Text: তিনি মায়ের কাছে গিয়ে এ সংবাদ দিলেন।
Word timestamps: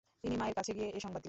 তিনি 0.23 0.35
মায়ের 0.41 0.55
কাছে 0.57 0.71
গিয়ে 0.77 0.87
এ 0.97 0.99
সংবাদ 1.03 1.11
দিলেন। 1.11 1.19